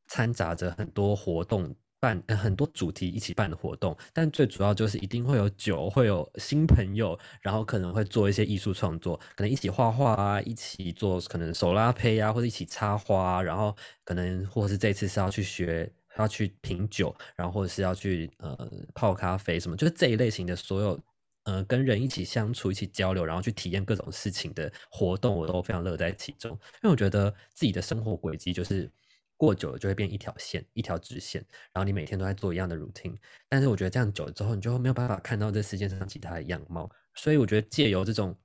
[0.07, 1.75] 掺杂着很多活动。
[1.99, 20.99] 办很多主题一起办的活动，但最主要就是一定会有酒，会有新朋友，然后可能会做一些艺术创作，可能一起画画啊，一起做可能手拉胚啊，或者一起插花，然后可能或是这次是要去学，要去品酒，然后或者是要去呃泡咖啡什么，就是这一类型的所有
[21.43, 28.89] 呃跟人一起相处、一起交流，然后去体验各种事情的活动，我都非常乐在其中，因为我觉得自己的生活轨迹就是。
[29.39, 31.39] 过久了就会变一条线，一条直线，
[31.71, 33.15] 然后你每天都在做一样的 routine，
[33.47, 36.89] 但是我觉得这样久了之后，你就没有办法看到这世界上其他的样貌。
[37.13, 38.35] 所以我觉得借由这种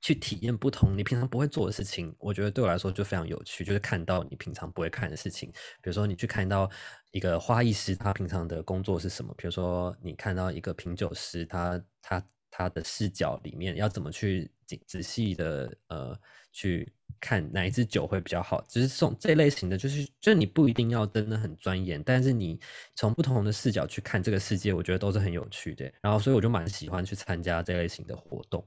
[0.00, 5.50] 去体验不同你平常不会做的事情，我觉得对我来说就非常有趣，就是看到你平常不会看的事情。
[5.82, 6.70] 比如说你去看到
[7.10, 9.34] 一个花艺师，他平常的工作是什么？
[9.36, 16.18] 比如说你看到一个品酒师，他他他的视角里面要怎么去仔仔细的呃
[16.52, 18.64] 去看哪一支酒会比较好。
[18.68, 22.58] 只是送这类型的，就是就你不一定要真的很钻研，但是你
[22.94, 25.92] 从不同的视角去看这个世界，我觉得都是很有趣的。
[26.00, 28.66] 然后所以我就蛮喜欢去参加这类型的活动。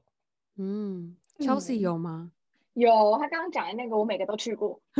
[0.57, 2.31] 嗯，Chelsea 有吗？
[2.73, 4.79] 有，他刚刚讲的那个，我每个都去过。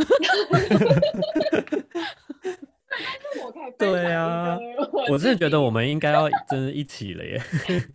[3.78, 4.60] 对啊，
[5.10, 7.42] 我是觉得我们应该要真的一起了耶，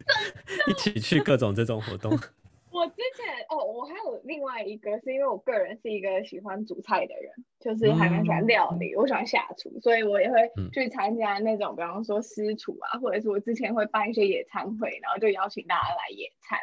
[0.66, 2.10] 一起去各种这种活动。
[2.72, 16.58] 我之前哦，我还有另外一个，是因为我个人是一个喜欢煮菜的人，就是还蛮喜欢料理，嗯、我喜欢下厨，所以我也会去参加那种，嗯、比方说私厨啊，或者是我之前会办一些野餐会，然后就邀请大家来野餐，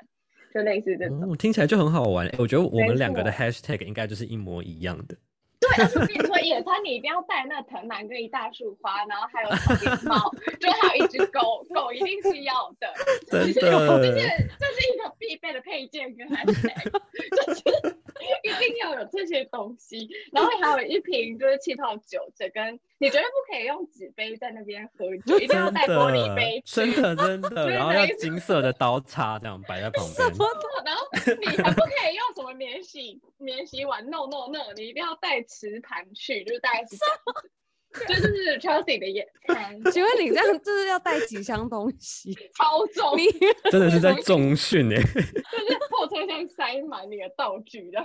[0.53, 1.19] 就类似这种。
[1.23, 2.29] 嗯、听起来就很好玩。
[2.37, 5.15] 我觉得我们两个的 hashtag 应该就是一模一样的。
[5.63, 12.93] 对，而且我跟你说，野餐你一定要带那藤蔓跟一大束花，然后还有草莓帽，就还有一只狗，狗一定是要的，
[13.31, 13.61] 真的，这是
[14.59, 17.95] 这是一个必备的配件跟 hashtag，就是
[18.43, 30.27] 一定要有这些东西，然后还有一瓶就是气泡酒，这跟你绝对不可以用纸杯在那边喝酒， 一定要带玻璃杯，真的 真的，然后要金色的刀叉这样摆在旁边，
[30.83, 31.05] 然后
[31.39, 35.43] 你还不可以用什么免洗免洗碗，no no no，你一定要带。
[35.45, 36.95] 瓷盘去，就是大概是
[38.07, 39.79] 就是 Chelsea 的野餐。
[39.91, 42.33] 请问你这样就是要带几箱东西？
[42.55, 43.25] 超重，你
[43.71, 45.01] 真的是在重训哎！
[45.01, 47.99] 就是后车厢塞满你的道具的。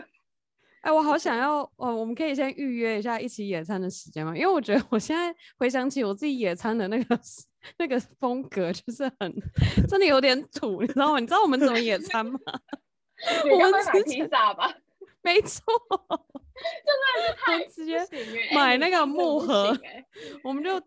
[0.81, 4.33] 哎、欸，我好想要哦，我们可以先预约一下一起野餐的时间吗？
[4.37, 7.21] 因为我觉得我现在回想起我自己野餐的那个
[7.79, 9.35] 那个风格，就是很
[9.89, 11.19] 真的有点土，你知道吗？
[11.19, 12.39] 你知道我们怎么野餐吗？
[13.51, 14.73] 我们买披萨吧。
[15.21, 15.65] 没错，
[16.85, 17.99] 真的是太 直接
[18.55, 20.05] 买那个木盒，欸、
[20.45, 20.81] 我们就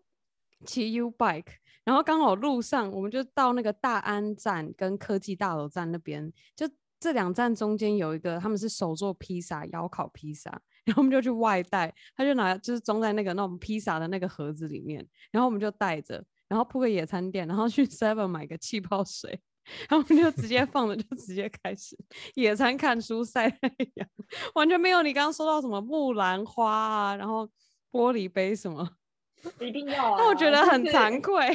[0.66, 1.54] 骑 U bike，
[1.84, 6.68] 然后刚好路上我们就到那个大安站跟科技大楼站那边，就
[7.00, 10.50] 这两站中间有一个他们是手做披萨，窑烤披萨，
[10.84, 19.40] 然后我们就去外带，他就拿就是装在那个那种披萨的那个盒子里面，然后我们就带着，然后铺个野餐垫，然后去 Seven 买个气泡水。
[19.88, 21.96] 然后我们就直接放着，就直接开始
[22.34, 23.58] 野餐、看书、晒太
[23.94, 24.08] 阳，
[24.54, 27.48] 完全没有你刚刚说到什么木兰花啊，然后
[27.90, 28.88] 玻璃杯什么，
[29.60, 30.16] 一定要啊！
[30.18, 31.46] 那我觉得很惭愧。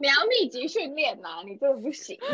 [0.00, 2.18] 你要密集训练呐，你这个不行。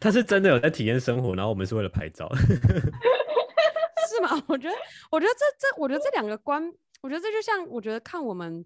[0.00, 4.42] 他是真的有在体验生活，然后我们是为了拍照， 是吗？
[4.46, 4.76] 我觉得，
[5.10, 8.62] 我觉得这这，我觉得这两个观，我觉得这就像，我觉得看我们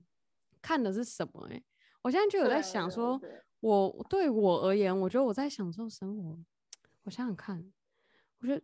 [0.61, 1.55] 看的是什么、欸？
[1.55, 1.63] 哎，
[2.03, 3.21] 我现在就有在想说。
[3.61, 6.39] 我对我而言，我觉得我在享受生活。
[7.05, 7.73] 我想想看，
[8.41, 8.63] 我觉得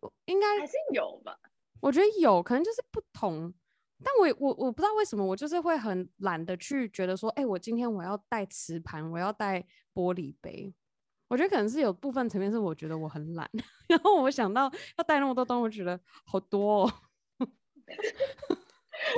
[0.00, 1.38] 我应该还是有吧。
[1.80, 3.52] 我觉得有可能就是不同，
[4.02, 9.60] 但我我我不知道为什么，我就是会很懒得去觉得说，哎、欸，我今天我要带瓷盘，我要带
[9.92, 10.74] 玻璃杯。
[11.28, 13.50] 我觉得可能是有部分层面是我觉得我很懒，
[13.88, 16.92] 然后我想到要带那么多东西，我觉得好多、哦。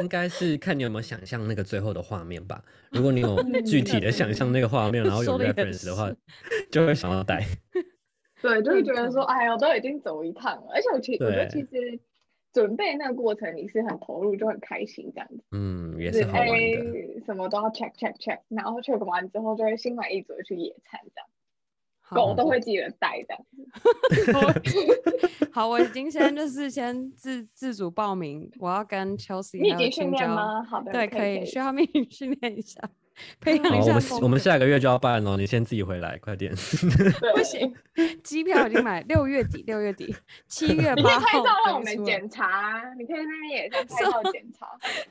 [0.00, 2.62] 应该是看你有没有想象那个最后的画面吧。
[2.90, 6.10] 如果你有 具体的想象那个画面，然后有 reference 的话，
[6.70, 7.44] 就会想要带。
[8.42, 11.98] 对，就会觉得说，哎呀，我都已经走一趟了，而且我其实我觉得其实
[12.52, 15.42] 准备那个过程你是很投入，就很开心这样子。
[15.52, 16.54] 嗯，也是好玩的。
[16.54, 21.28] 欸、什么都要 check check check，然后 check 完之后就会心满意足的去野餐这样。
[22.10, 23.36] 狗都会记得带的。
[25.52, 30.62] 好，我已经先就是先自自主报名，我要跟 Chelsea 密集训练吗？
[30.62, 32.80] 好的，对，可以，需要密集训练一下。
[33.40, 33.94] 培养一下。
[33.94, 36.54] 我们我们下个月就要办了，你先自己回来，快点。
[36.54, 37.74] 不行，
[38.22, 40.14] 机票已经买，六月底，六月底，
[40.46, 41.02] 七月八号。
[41.02, 44.66] 你可以拍照让我们检查，你可以那边也在 拍照检查。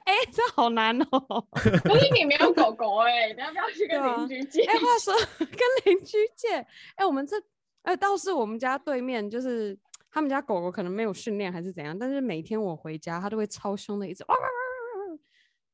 [0.06, 1.46] 哎，这好难哦。
[1.84, 4.64] 不是你没有狗狗哎，你要不要去跟邻居借？
[4.64, 6.66] 哎，话说跟邻居借，
[6.96, 7.36] 哎，我们这
[7.84, 9.78] 哎倒是我们家对面，就是
[10.12, 14.36] 他们家狗狗可能没有训练还是怎样，但是每天我回家，它都会超凶的一直哇。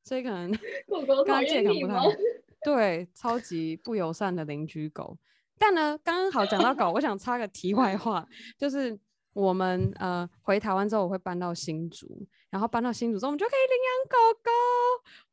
[0.02, 0.50] 所以可能
[1.06, 2.06] 刚刚借可能不太好，
[2.64, 5.16] 对，超级不友善的邻居狗。
[5.58, 8.26] 但呢，刚刚好讲到狗，我想插个题外话，
[8.58, 8.98] 就是
[9.32, 12.06] 我们呃回台湾之后，我会搬到新竹，
[12.50, 14.50] 然后搬到新竹之后，我们就可以领养狗狗。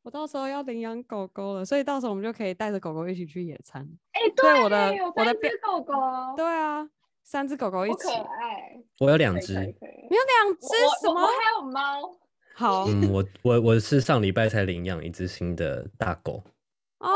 [0.02, 3.82] 我到时候要领养狗狗了，所以到时候我们就可以带着狗狗一起去野餐。
[4.12, 5.92] 哎、欸，对，我的我的狗狗，
[6.36, 6.88] 对啊，
[7.24, 8.80] 三只狗狗一起，可爱。
[9.00, 10.68] 我有两只，你有两只
[11.02, 11.20] 什么？
[11.20, 12.16] 我还有猫。
[12.60, 16.42] 好，嗯，我我我是上礼拜才领养一只新的大狗
[16.98, 17.08] 哦。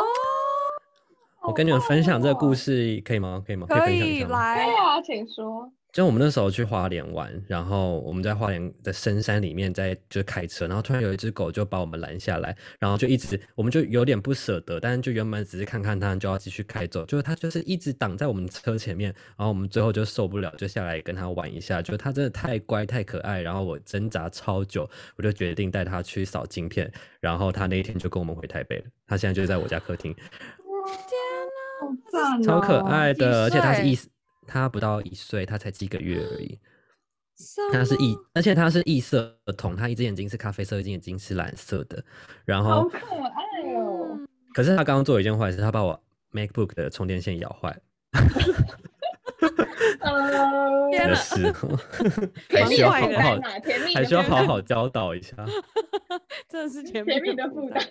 [1.43, 3.43] 我跟你们分享这个故事可以吗？
[3.47, 3.67] 可以吗？
[3.69, 4.39] 可以，可以分享一下吗？
[4.39, 5.71] 来啊，请说。
[5.95, 30.11] 就我们那时候去花莲玩，然后我们在花莲的深山里面在就开车，然后突然有一只狗就把我们拦下来，然后就一直我们就有点不舍得，但是就原本只是看看它，就要继续开走，就是它就是一直挡在我们车前面，然后我们最后就受不了，就下来跟它玩一下，就它真的太乖太可爱，然后我挣扎超久，我就决定带它去扫晶片，然后它那一天就跟我们回台北了，它现在就在我家客厅。
[30.11, 33.97] 哇天哪，超可爱的，而且它是一。
[34.47, 36.59] 它不到一岁，他才几个月而已。
[37.73, 42.05] 他是异，而且他是异色瞳，他一只眼睛是咖啡色，一只眼睛是蓝色的。
[42.45, 44.21] 然后好可爱哦！
[44.55, 47.77] 可是他刚刚做了一件坏事，他把我 MacBook 的充电线咬坏。
[49.99, 51.53] 呃，真的是，
[52.55, 53.41] 还需要好好，
[53.95, 55.35] 还需要好好教导一下。
[56.49, 57.85] 真的是甜蜜的负担，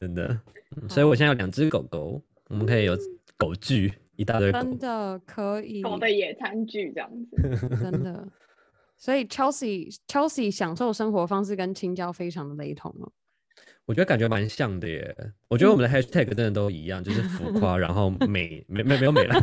[0.00, 0.40] 真的。
[0.88, 2.98] 所以我现在有两只狗狗，我们可以有
[3.38, 3.94] 狗聚。
[4.16, 8.28] 一大堆真的可以，狗的野餐具这样子， 真的。
[8.96, 13.10] 所以 Chelsea Chelsea 享受生活方式跟青椒非常的雷同哦。
[13.84, 15.16] 我觉得感觉蛮像的耶。
[15.48, 19.34] 我觉得我们的 hashtag 真的都一样，就是浮夸， 然后美，没没没有美了，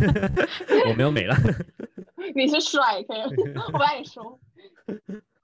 [0.88, 1.36] 我没有美了。
[2.34, 3.22] 你是帅，可以，
[3.74, 4.40] 我帮你说。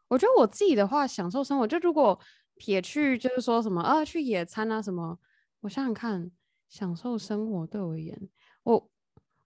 [0.08, 2.18] 我觉得我自己的话，享受生活，就如果
[2.56, 5.20] 撇去就是说什么啊，去野餐啊什么，
[5.62, 6.32] 我想想看，
[6.70, 8.30] 享受生活对我而言，
[8.64, 8.90] 我。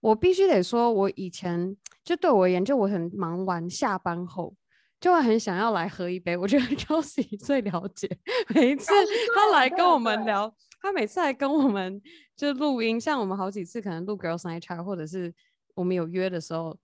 [0.00, 4.54] 我必须得说，我以前就对我而言，就我很忙完下班后，
[4.98, 6.36] 就会很想要来喝一杯。
[6.36, 8.08] 我觉得 Chelsea 最了解，
[8.54, 8.90] 每一次
[9.34, 12.00] 他来跟我们聊，他每次来跟我们
[12.34, 15.32] 就录音，像我们好几次可能录 Girls Night Chat，或者是
[15.74, 16.78] 我们有约的时候，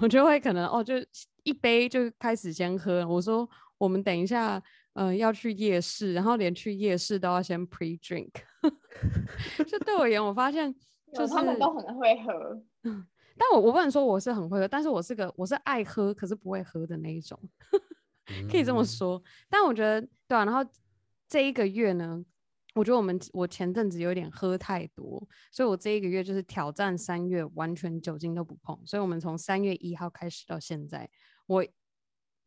[0.00, 0.94] 我就会可能哦，就
[1.44, 3.06] 一杯就开始先喝。
[3.08, 8.30] 我说我们等一下，嗯、呃，要去夜市，然后连去夜市都要先 pre drink。
[9.66, 10.74] 就对我而言，我发现。
[11.12, 12.62] 就是他们都很会喝，
[13.36, 17.38] 但我我不能说我是很会喝，但是我是个我是爱喝可是不会喝的那一种，
[18.50, 19.16] 可以这么说。
[19.16, 20.60] 嗯、但我觉得对啊，然后
[21.28, 22.24] 这一个月呢，
[22.74, 28.78] 我觉得我们我前阵子有点喝太多，所以我这一个月就是挑战三月完全酒精都不碰。
[28.84, 31.08] 所以我们从三月一号开始到现在，
[31.46, 31.64] 我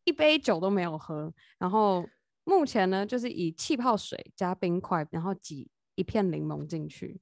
[0.03, 1.33] 一杯酒都没有喝。
[1.57, 2.05] 然后
[2.43, 7.21] 目前呢，就是以气泡水加冰块，然后挤一片柠檬进去。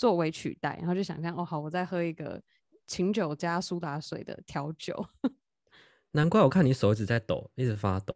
[0.00, 2.40] 作为取代，然后就想象哦，好，我再喝一个
[2.86, 4.96] 琴酒加苏打水的调酒。
[6.12, 8.14] 难怪我看你手一直在抖，一直发抖。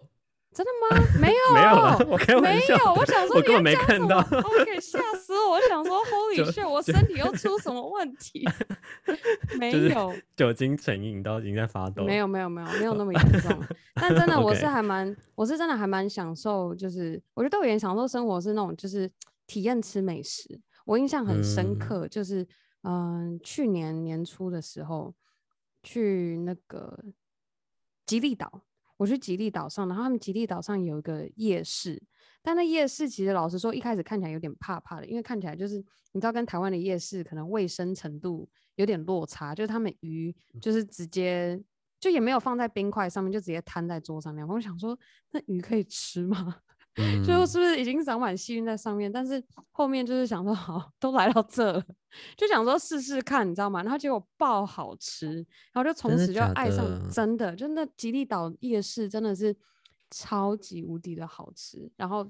[0.50, 1.04] 真的吗？
[1.20, 2.74] 没有， 没有了，我开玩笑。
[2.74, 4.20] 没有，我想说，我根本没看到。
[4.20, 5.50] OK，吓死我！
[5.50, 8.48] 我想说，Holy shit，我身体又出什么问题？
[9.58, 12.04] 没有，酒精成瘾到已经在发抖。
[12.04, 13.62] 没有，没有，没有，没有那么严重。
[13.92, 19.10] 但真的，我是还蛮我是真的还蛮享受，就是我觉得我也享受生活是那种，就是
[19.46, 20.58] 体验吃美食。
[20.84, 22.42] 我印象很深刻，嗯、就是
[22.82, 25.14] 嗯、呃，去年年初的时候
[25.82, 27.04] 去那个
[28.06, 28.62] 吉利岛，
[28.96, 32.02] 我去吉利岛上，然后他们吉利岛上有一个夜市，
[32.42, 35.78] 但那夜市其实老实说，一开始看起来有点怕怕的，因为看起来就是
[36.12, 41.60] 你知道，跟台湾的夜市可能卫生程度有点落差，就是他们鱼就是直接
[41.98, 44.48] 就也没有放在冰块上面，就直接摊在桌上那样。
[44.48, 44.98] 我想说，
[45.30, 46.58] 那鱼可以吃吗？
[47.24, 49.10] 最后是不是已经长满细菌在上面？
[49.10, 51.84] 但是后面就是想说，好，都来到这了，
[52.36, 53.82] 就想说试试看，你知道吗？
[53.82, 59.54] 然后结果爆好吃，然后就从此就爱上，真的，真的吉利岛夜市真的是
[60.10, 61.90] 超级无敌的好吃。
[61.96, 62.24] 然后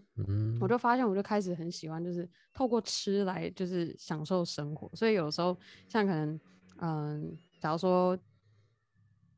[0.61, 4.91] 我就发现，我就开始很喜欢，就是透过吃来就是享受生活。
[4.95, 5.57] 所以有时候
[5.89, 6.41] 像可能，
[6.79, 8.19] 嗯，假如说。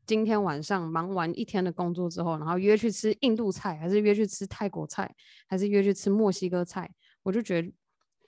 [0.07, 5.13] 今天晚上忙完一天的工作之后，然后约去吃印度菜，还是约去吃泰国菜，
[5.49, 6.89] 还是约去吃墨西哥菜，
[7.25, 7.73] 我就觉得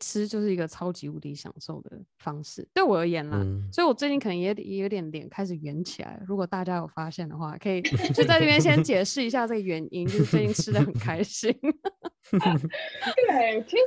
[0.00, 3.38] 吃就是一个超级无敌享受的方式，对我而言啦。
[3.40, 6.20] 嗯、所以我最近可能也也有点脸开始圆起来。
[6.26, 11.52] 如果大家有发现的话，可以就在这边先解释一下这个原因，就是最近吃的很开心。
[12.30, 13.84] 对，其实。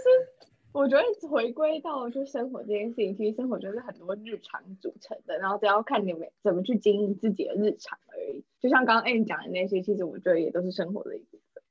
[0.73, 8.43] 我觉得回归到就生活这件事情，其实生活就是很多日常组成的，然后只要看你们怎么去经营自己的日常而已。
[8.59, 11.63] 就像刚刚 Anne 讲的那些，其实我觉得也都是生活的一部分。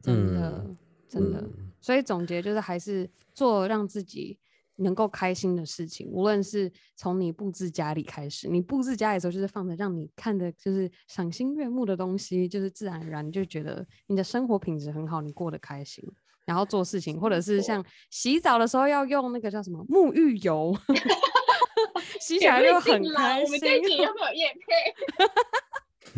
[0.00, 0.76] 真的，
[1.08, 1.40] 真的。
[1.40, 4.38] 嗯、所以总结就是，还是做让自己
[4.76, 6.08] 能够开心的事情。
[6.10, 16.04] 无论是从你布置家里开始，你布置家里的时候，就是放着让你看的就是赏心悦目的东西，就是自然而然就觉得你的生活品质很好，你过得开心。
[16.48, 20.74] 然后做事情，或者是像洗澡的时候要用那个叫什么沐浴油，
[22.18, 23.44] 洗起来就很开心。
[23.44, 25.24] 我们这集有没有业配？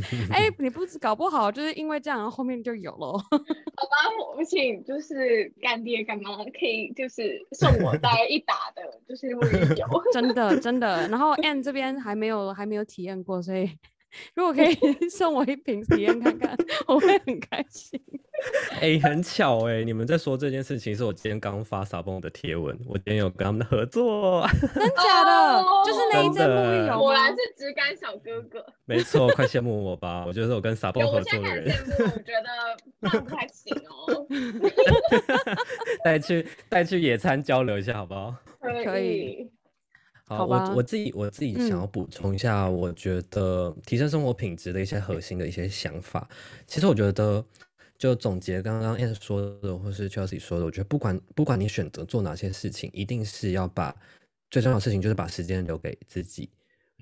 [0.33, 3.19] 哎，你不知搞不好就是因为这样，后面就有了。
[3.19, 3.97] 好吧，
[4.31, 9.87] 我们请就是干爹干妈可以就是送我大概一打的，就是沐浴油。
[10.13, 11.09] 真的真的。
[11.09, 13.69] 然后 Anne 这边还没有还没有体验过，所以
[14.35, 14.77] 如果可以
[15.11, 18.01] 送我一瓶体验看看，我会很开心。
[18.81, 28.65] 哎、欸，很巧哎、欸，你们在说这件事情，是我今天刚发 Sabon 的贴文，我今天有跟他们的合作， 真假的？Oh, 就是那一阵沐浴油，果然是直感小哥哥。
[28.87, 30.25] 没错，快羡慕我吧！
[30.27, 32.49] 我觉得我跟 Sabon 合作的人，我羡慕，我觉得
[33.01, 34.27] 那不太行哦。
[36.03, 38.35] 带去带去野餐交流一下，好不好？
[38.85, 39.51] 可以。
[40.27, 46.29] 好，我我自己我自己想要补充一下，我觉得提升生活品质的一些核心的一些想法。
[46.69, 47.45] 其实我觉得，
[48.01, 53.95] 就总结刚刚 a n 说的，或是 Chelsea 说的，我觉得不管不管你选择做哪些事情，一定是要把
[54.51, 56.49] 最重要的事情就是把时间留给自己。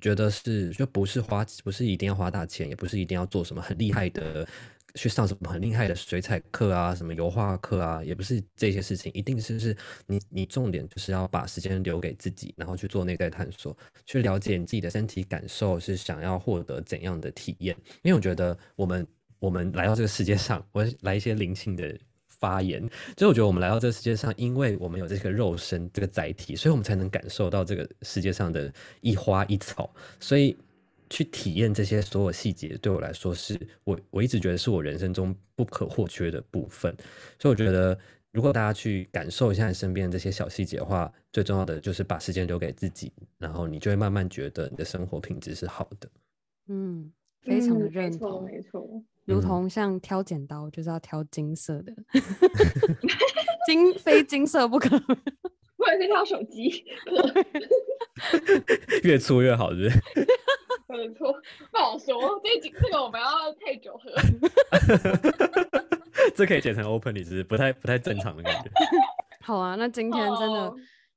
[0.01, 4.47] 觉得是就不是花，不是一定要花大钱，也不是一定要做什么很厉害的。
[4.95, 9.77] 去上什么很厉害的水彩课啊，什么油画课啊，也不是这些事情，一定是是
[10.07, 13.77] 你你重点就是要把时间留给自己，然后去做内在探索，
[14.07, 17.77] 去了解你自己的身体感受是想要获得怎样的体验。
[18.03, 19.07] 因为我觉得我们
[19.39, 22.81] 我们来到这个世界上， 我来一些灵性的发言，
[23.17, 30.57] 所以我觉得我们来到这个世界上，因为我们有这个肉身这个载体，所以我们才能感受到这个世界上的一花一草，所以。
[31.11, 36.95] 去体验这些所有细节，对我来说是我我一直觉得是我人生中不可或缺的部分。
[37.39, 37.99] 所以我觉得，
[38.31, 46.11] 如果大家去感受一下你身边这些小细节的话，最重要的就是把时间留给自己，然后你就会慢慢觉得你的生活品质是好的。
[46.67, 47.11] 嗯，
[47.41, 51.93] 非常的认同，没错，如同像挑剪刀就是要挑金色的，
[53.69, 54.89] 金非金色不可，
[55.77, 56.83] 或者是挑手机，
[59.05, 60.01] 越粗越好，是不是？
[60.89, 61.31] 没错，
[61.71, 62.41] 不好说。
[62.43, 64.11] 这这个我们要配酒喝。
[66.35, 68.71] 这可以剪成 open，你是不太不太正常的感觉。
[69.43, 70.75] 好啊，那今天真的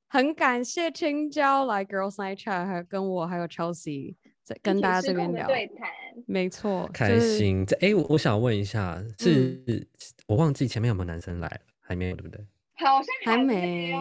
[0.08, 4.21] 很感谢青椒来 Girls Night Chat，还有跟我还有 Chelsea 在
[4.62, 5.88] 跟大家这边聊对谈。
[6.26, 7.64] 没错，开心。
[7.64, 9.86] 这、就、哎、是，我我想问一下，是、嗯、
[10.26, 11.60] 我忘记前面有没有男生来了？
[11.80, 12.44] 还没有，对不对？
[12.74, 13.94] 好像还没。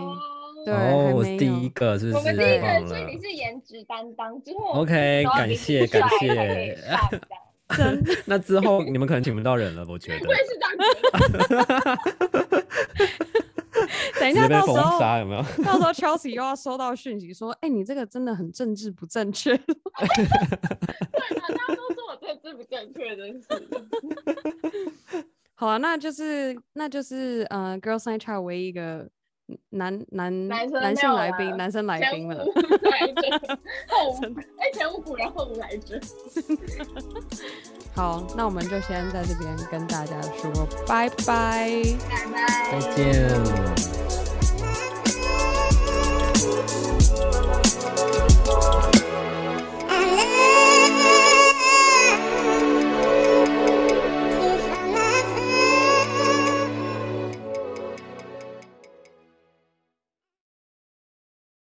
[0.64, 2.18] 对哦，我是第一个，是不是？
[2.18, 4.40] 我们第一个，所以你是颜值担当。
[4.44, 6.78] 之后，OK，感谢感谢。
[7.72, 10.28] 真的，那之后你们可能请不到人了，我觉得。
[10.28, 13.22] 我也是这样觉得。
[14.22, 15.42] 等一下，到时候有没有？
[15.66, 19.58] 到时候 Chelsea 又要收到讯息说：“哎、欸，你这个真的很政治不正确。
[19.58, 23.48] ”对啊，大家都说我政治不正确，真是。
[25.56, 29.10] 好啊，那就是那就是呃，Girls Night Chat 唯一一个。
[29.70, 32.46] 男男男性来宾，男生来宾了。
[33.88, 34.20] 后
[34.58, 36.00] 哎，前无古人后无来者。
[37.96, 40.52] 好，那我们就先在这边跟大家说
[40.88, 41.70] 拜拜，
[42.10, 43.02] 拜拜，再见。